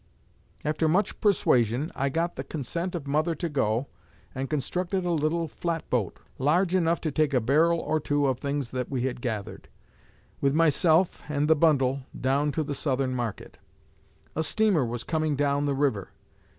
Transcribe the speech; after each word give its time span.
After 0.65 0.87
much 0.87 1.21
persuasion, 1.21 1.91
I 1.93 2.09
got 2.09 2.35
the 2.35 2.43
consent 2.43 2.95
of 2.95 3.05
mother 3.05 3.35
to 3.35 3.47
go, 3.47 3.85
and 4.33 4.49
constructed 4.49 5.05
a 5.05 5.11
little 5.11 5.47
flatboat, 5.47 6.17
large 6.39 6.73
enough 6.73 6.99
to 7.01 7.11
take 7.11 7.35
a 7.35 7.39
barrel 7.39 7.79
or 7.79 7.99
two 7.99 8.25
of 8.25 8.39
things 8.39 8.71
that 8.71 8.89
we 8.89 9.03
had 9.03 9.21
gathered, 9.21 9.67
with 10.41 10.55
myself 10.55 11.21
and 11.29 11.47
the 11.47 11.55
bundle, 11.55 12.01
down 12.19 12.51
to 12.53 12.63
the 12.63 12.73
Southern 12.73 13.13
market. 13.13 13.59
A 14.35 14.41
steamer 14.41 14.83
was 14.83 15.03
coming 15.03 15.35
down 15.35 15.65
the 15.65 15.75
river. 15.75 16.09